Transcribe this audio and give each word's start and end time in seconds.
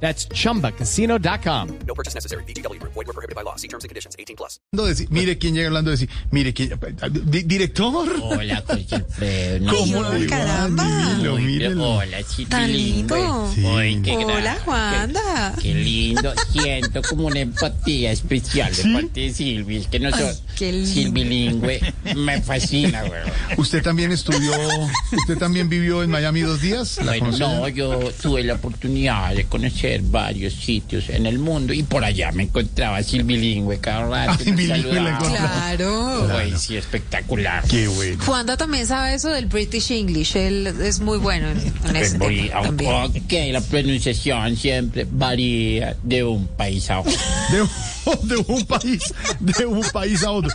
That's 0.00 0.28
chumbacasino.com. 0.28 1.68
No 1.86 1.94
purchase 1.94 2.14
necessary. 2.14 2.44
BGW. 2.44 2.78
Void 2.82 3.06
were 3.06 3.12
prohibited 3.12 3.34
by 3.34 3.42
law. 3.42 3.56
See 3.56 3.66
terms 3.68 3.84
and 3.84 3.88
conditions. 3.88 4.14
18 4.18 4.36
plus. 4.36 4.60
Hablando 4.72 4.86
de 4.88 4.94
sí, 4.94 5.06
mire 5.10 5.38
quién 5.38 5.54
llega 5.54 5.68
hablando 5.68 5.90
de 5.90 5.96
sí. 5.96 6.08
Mire 6.30 6.52
quién. 6.52 6.78
Di- 7.24 7.42
director. 7.44 8.08
Hola. 8.22 8.62
No, 9.60 9.72
¿Cómo 9.76 10.04
Ay, 10.04 10.20
le 10.20 10.26
va? 10.26 10.30
caramba. 10.36 11.38
Mírelo. 11.38 11.94
Hola, 11.96 12.22
chiquilín. 12.22 12.48
Tan 12.50 12.72
lindo. 12.72 13.52
Sí. 13.54 13.66
Ay, 13.66 14.00
qué 14.02 14.16
Hola, 14.16 14.58
Juanda. 14.64 15.54
Qué, 15.56 15.62
qué 15.62 15.74
lindo. 15.74 16.34
Siento 16.52 17.02
como 17.02 17.26
una 17.28 17.40
empatía 17.40 18.12
especial 18.12 18.74
de 18.74 18.82
¿Sí? 18.82 18.92
parte 18.92 19.20
de 19.20 19.32
Silvi. 19.32 19.76
Es 19.78 19.86
que 19.88 19.98
no 20.00 20.10
soy 20.10 20.24
Ay, 20.26 20.36
qué 20.56 20.72
lindo. 20.72 20.90
silbilingüe. 20.92 21.80
Me 22.16 22.40
fascina, 22.42 23.02
güey. 23.02 23.20
¿Usted 23.56 23.82
también 23.82 24.10
estudió, 24.12 24.52
usted 25.12 25.38
también 25.38 25.68
vivió 25.68 26.02
en 26.02 26.10
Miami 26.10 26.40
dos 26.40 26.60
días? 26.60 26.98
¿La 26.98 27.12
Bueno, 27.18 27.36
no, 27.38 27.68
yo 27.68 28.10
tuve 28.22 28.42
la 28.44 28.54
oportunidad 28.54 29.34
de 29.34 29.44
conocer 29.44 30.00
varios 30.02 30.54
sitios 30.54 31.08
en 31.10 31.26
el 31.26 31.38
mundo 31.38 31.72
y 31.72 31.82
por 31.82 32.04
allá 32.04 32.32
me 32.32 32.44
encontraba 32.44 33.02
silbilingüe 33.02 33.78
cada 33.78 34.06
rato. 34.08 34.42
Ah, 34.46 34.50
bilingüe 34.50 35.00
la. 35.00 35.18
Claro. 35.18 36.28
Ay, 36.36 36.54
sí, 36.58 36.76
espectacular. 36.76 37.64
Qué 37.68 37.88
bueno. 37.88 38.22
Juanda 38.24 38.56
también 38.56 38.86
sabe 38.86 39.14
eso 39.14 39.28
del 39.30 39.46
British 39.46 39.90
English. 39.92 40.36
Él 40.36 40.66
es 40.66 41.00
muy 41.00 41.18
bueno 41.18 41.48
en, 41.50 41.58
en 41.88 41.96
Es 41.96 42.08
ese 42.08 42.18
muy- 42.18 42.48
tema 42.48 42.62
también. 42.62 42.92
ok, 42.92 43.32
la 43.52 43.60
pronunciación 43.60 44.56
siempre 44.56 45.06
varía 45.10 45.96
de 46.02 46.24
un 46.24 46.46
país 46.46 46.90
a 46.90 47.00
otro. 47.00 47.12
De 48.22 48.36
un 48.36 48.64
país, 48.66 49.02
de 49.40 49.66
un 49.66 49.82
país 49.92 50.22
a 50.22 50.30
otro. 50.30 50.45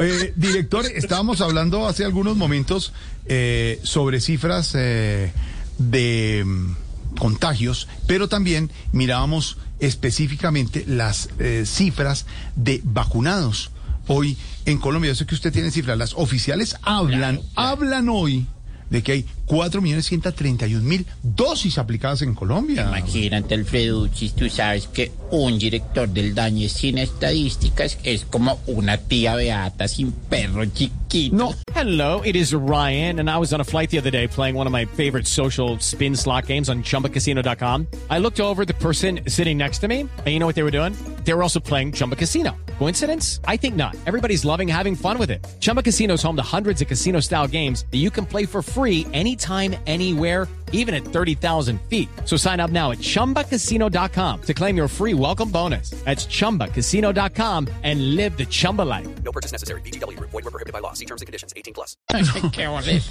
Eh, 0.00 0.32
director, 0.36 0.84
estábamos 0.94 1.40
hablando 1.40 1.86
hace 1.86 2.04
algunos 2.04 2.36
momentos 2.36 2.92
eh, 3.26 3.80
sobre 3.82 4.20
cifras 4.20 4.72
eh, 4.74 5.32
de 5.78 6.42
mm, 6.44 7.16
contagios, 7.18 7.88
pero 8.06 8.28
también 8.28 8.70
mirábamos 8.92 9.58
específicamente 9.80 10.84
las 10.86 11.28
cifras 11.64 12.26
de 12.56 12.80
vacunados. 12.84 13.70
Hoy 14.06 14.36
en 14.64 14.78
Colombia, 14.78 15.10
yo 15.10 15.14
sé 15.16 15.26
que 15.26 15.34
usted 15.34 15.52
tiene 15.52 15.70
cifras, 15.70 15.98
las 15.98 16.14
oficiales 16.14 16.76
hablan, 16.82 17.36
Claro, 17.36 17.42
claro. 17.54 17.68
hablan 17.70 18.08
hoy 18.08 18.46
de 18.90 19.02
que 19.02 19.12
hay 19.12 19.26
4.131.000 19.52 21.04
dosis 21.22 21.76
aplicadas 21.76 22.22
en 22.22 22.34
Colombia. 22.34 22.86
Imagínate, 22.88 23.54
Alfreduchis, 23.54 24.32
tú 24.32 24.48
sabes 24.48 24.86
que 24.86 25.12
un 25.30 25.58
director 25.58 26.08
del 26.08 26.34
daño 26.34 26.70
sin 26.70 26.96
estadísticas 26.96 27.98
es 28.02 28.24
como 28.24 28.58
una 28.66 28.96
tía 28.96 29.34
beata 29.36 29.88
sin 29.88 30.10
perro 30.12 30.64
chiquito. 30.64 31.36
No, 31.36 31.54
Hello, 31.74 32.20
it 32.24 32.36
is 32.36 32.54
Ryan, 32.54 33.18
and 33.18 33.28
I 33.28 33.38
was 33.38 33.52
on 33.52 33.60
a 33.60 33.64
flight 33.64 33.90
the 33.90 33.98
other 33.98 34.10
day 34.10 34.28
playing 34.28 34.54
one 34.54 34.66
of 34.66 34.72
my 34.72 34.84
favorite 34.84 35.26
social 35.26 35.78
spin 35.80 36.14
slot 36.14 36.46
games 36.46 36.68
on 36.68 36.82
chumbacasino.com. 36.82 37.86
I 38.08 38.18
looked 38.18 38.40
over 38.40 38.64
the 38.64 38.74
person 38.74 39.20
sitting 39.26 39.58
next 39.58 39.78
to 39.80 39.88
me, 39.88 40.00
and 40.00 40.26
you 40.28 40.38
know 40.38 40.46
what 40.46 40.54
they 40.54 40.62
were 40.62 40.70
doing? 40.70 40.94
They 41.24 41.34
were 41.34 41.42
also 41.42 41.60
playing 41.60 41.92
Chumba 41.92 42.16
Casino. 42.16 42.56
Coincidence? 42.78 43.40
I 43.46 43.56
think 43.56 43.74
not. 43.74 43.96
Everybody's 44.06 44.44
loving 44.44 44.68
having 44.68 44.94
fun 44.96 45.18
with 45.18 45.30
it. 45.30 45.44
Chumba 45.60 45.82
Casino 45.82 46.14
is 46.14 46.22
home 46.22 46.36
to 46.36 46.42
hundreds 46.42 46.82
of 46.82 46.88
casino 46.88 47.20
style 47.20 47.48
games 47.48 47.84
that 47.90 47.98
you 47.98 48.10
can 48.10 48.26
play 48.26 48.44
for 48.44 48.62
free 48.62 49.06
anytime, 49.12 49.41
anywhere, 49.86 50.48
even 50.72 50.94
at 50.94 51.04
30,000 51.04 51.78
feet. 51.88 52.08
So 52.24 52.36
sign 52.36 52.58
up 52.58 52.70
now 52.70 52.90
at 52.90 52.98
chumbacasino.com 52.98 54.40
to 54.42 54.54
claim 54.54 54.76
your 54.76 54.88
free 54.88 55.14
welcome 55.14 55.50
bonus. 55.50 55.90
That's 56.04 56.26
chumbacasino.com 56.26 57.68
and 57.84 58.16
live 58.16 58.36
the 58.36 58.46
Chumba 58.46 58.82
life. 58.82 59.06
No 59.24 59.30
purchase 59.32 59.52
necessary. 59.52 59.80
BGW. 59.82 60.18
Void 60.18 60.32
were 60.44 60.50
prohibited 60.50 60.72
by 60.72 60.80
law. 60.80 60.92
See 60.94 61.06
terms 61.06 61.22
and 61.22 61.26
conditions. 61.26 61.52
18 61.56 61.72
plus. 61.74 61.96
¿Qué 62.52 62.66
boles? 62.66 63.04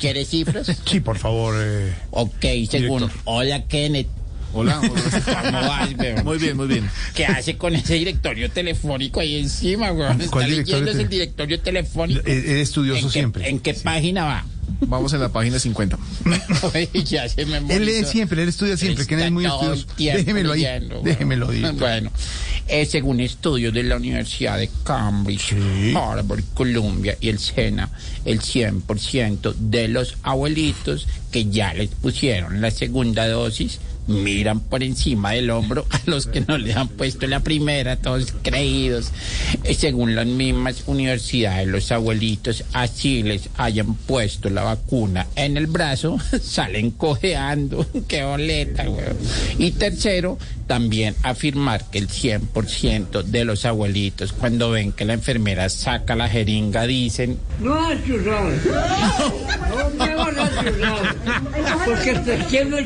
¿Quieres 0.00 0.28
cifras? 0.28 0.66
sí, 0.86 1.00
por 1.00 1.18
favor. 1.18 1.54
eh, 1.58 1.92
Ok, 2.12 2.40
según. 2.70 3.00
Director. 3.00 3.10
Hola, 3.24 3.66
Kenneth. 3.66 4.08
Hola. 4.54 4.80
¿Cómo 4.80 5.60
vas, 5.68 5.90
weón? 5.98 6.24
Muy 6.24 6.38
bien, 6.38 6.56
muy 6.56 6.66
bien. 6.68 6.88
¿Qué 7.14 7.26
hace 7.26 7.58
con 7.58 7.74
ese 7.74 7.94
directorio 7.94 8.50
telefónico 8.50 9.20
ahí 9.20 9.38
encima, 9.40 9.92
weón? 9.92 10.20
Está 10.20 10.32
¿Cuál 10.32 10.46
directorio 10.46 10.80
leyéndose 10.86 10.96
te- 10.96 11.02
el 11.02 11.08
directorio 11.10 11.60
telefónico. 11.60 12.20
Él 12.24 12.38
es 12.46 12.68
estudioso 12.68 13.00
¿En 13.00 13.06
qué, 13.06 13.10
siempre. 13.12 13.48
¿En 13.48 13.58
qué 13.60 13.74
página 13.74 14.24
va? 14.24 14.44
Vamos 14.80 15.12
en 15.12 15.20
la 15.20 15.28
página 15.28 15.58
50. 15.58 15.98
Ay, 16.72 16.88
ya 17.04 17.28
se 17.28 17.44
me 17.46 17.58
Él 17.74 17.84
lee 17.84 18.04
siempre, 18.04 18.42
él 18.42 18.48
estudia 18.48 18.76
siempre, 18.76 19.06
que 19.06 19.14
él 19.16 19.22
es 19.22 19.32
muy 19.32 19.44
estudioso. 19.44 19.86
Déjemelo 19.96 20.52
ahí, 20.52 20.60
leyendo, 20.62 21.00
déjemelo 21.02 21.50
ahí. 21.50 21.62
Bueno, 21.78 22.10
eh, 22.68 22.86
según 22.86 23.20
estudios 23.20 23.72
de 23.74 23.82
la 23.82 23.96
Universidad 23.96 24.58
de 24.58 24.70
Cambridge, 24.84 25.54
Sí. 25.54 25.94
Harvard, 25.96 26.44
Columbia 26.54 27.16
y 27.20 27.28
el 27.28 27.38
SENA, 27.38 27.90
el 28.24 28.40
100% 28.40 29.54
de 29.54 29.88
los 29.88 30.16
abuelitos 30.22 31.06
que 31.32 31.46
ya 31.46 31.74
les 31.74 31.88
pusieron 31.90 32.60
la 32.60 32.70
segunda 32.70 33.26
dosis 33.28 33.80
miran 34.08 34.60
por 34.60 34.82
encima 34.82 35.32
del 35.32 35.50
hombro 35.50 35.86
a 35.90 36.00
los 36.06 36.26
que 36.26 36.40
no 36.40 36.58
le 36.58 36.72
han 36.72 36.88
puesto 36.88 37.26
la 37.26 37.40
primera, 37.40 37.96
todos 37.96 38.32
creídos. 38.42 39.12
Eh, 39.64 39.74
según 39.74 40.14
las 40.14 40.26
mismas 40.26 40.84
universidades, 40.86 41.68
los 41.68 41.92
abuelitos, 41.92 42.64
así 42.72 43.22
les 43.22 43.50
hayan 43.56 43.94
puesto 43.94 44.50
la 44.50 44.62
vacuna 44.62 45.26
en 45.36 45.56
el 45.56 45.66
brazo, 45.66 46.18
salen 46.42 46.90
cojeando. 46.90 47.86
Qué 48.08 48.24
boleta, 48.24 48.88
weón. 48.88 49.16
Y 49.58 49.72
tercero, 49.72 50.38
también 50.66 51.14
afirmar 51.22 51.90
que 51.90 51.98
el 51.98 52.08
100% 52.08 53.22
de 53.22 53.44
los 53.44 53.64
abuelitos, 53.64 54.32
cuando 54.32 54.70
ven 54.70 54.92
que 54.92 55.04
la 55.04 55.14
enfermera 55.14 55.68
saca 55.68 56.14
la 56.14 56.28
jeringa, 56.28 56.86
dicen, 56.86 57.38
No 57.60 57.74
has 57.74 58.04
churrado. 58.04 58.50
No 59.98 60.04
me 60.04 60.12
a 60.12 60.62
churrado. 60.62 61.02
Porque 61.84 62.14
te 62.14 62.38
quiero. 62.48 62.78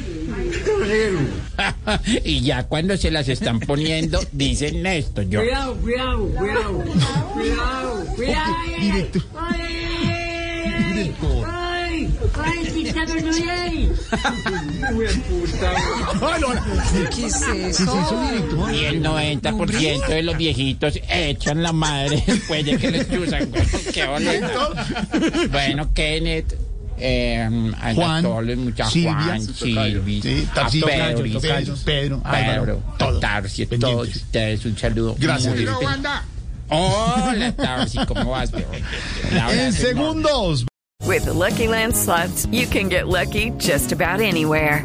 y 2.24 2.40
ya 2.40 2.64
cuando 2.64 2.96
se 2.96 3.10
las 3.10 3.28
están 3.28 3.60
poniendo, 3.60 4.20
dicen 4.32 4.86
esto, 4.86 5.22
yo. 5.22 5.40
Cuidado, 5.40 5.76
cuidado, 5.76 6.28
cuidado. 6.28 6.84
Cuidado, 7.34 8.06
cuidado. 8.14 8.54
Director. 8.80 9.22
Ay. 9.38 9.92
¿Qué 12.34 12.60
es 12.60 12.72
¿Qué 17.16 17.26
es 17.26 17.42
eso? 17.80 18.22
Y 18.72 18.84
el 18.84 19.02
90% 19.02 20.06
de 20.08 20.22
los 20.22 20.36
viejitos 20.36 21.00
echan 21.08 21.62
la 21.62 21.72
madre 21.72 22.22
después 22.26 22.64
de 22.64 22.76
que 22.78 22.90
les 22.90 23.10
usan. 23.10 23.50
Qué 23.92 24.06
bonito. 24.06 24.74
Bueno, 25.50 25.92
Kenneth, 25.92 26.54
eh, 26.98 27.72
a 27.80 27.94
Juan, 27.94 28.22
todos 28.22 28.44
los 28.44 28.56
muchachos, 28.56 28.92
Silvia, 28.92 29.12
Juan, 29.14 29.40
Silvi, 29.40 30.22
Sí, 30.22 30.48
a 30.54 30.68
Pedro, 30.68 30.86
Pedro, 30.86 31.40
Pedro, 31.40 31.76
Pedro, 31.84 32.20
Álvaro, 32.24 32.82
todos 32.98 33.20
Tarsi, 33.20 33.66
todos 33.66 34.08
ustedes 34.08 34.64
un 34.64 34.76
saludo. 34.76 35.16
Gracias, 35.18 35.54
muy 35.54 35.66
Hola, 36.68 37.52
Tarsi, 37.56 37.98
¿cómo 38.06 38.30
vas? 38.30 38.50
En 39.50 39.72
segundos. 39.72 40.66
With 41.04 41.24
the 41.24 41.32
Lucky 41.32 41.66
Land 41.66 41.96
slots, 41.96 42.46
you 42.46 42.66
can 42.66 42.88
get 42.88 43.08
lucky 43.08 43.50
just 43.58 43.92
about 43.92 44.20
anywhere. 44.20 44.84